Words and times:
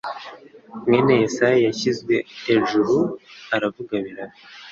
mwene 0.85 1.13
yesayi 1.21 1.61
washyizwe 1.69 2.15
ejuru 2.55 2.97
aravuga 3.55 3.93
biraba 4.05 4.35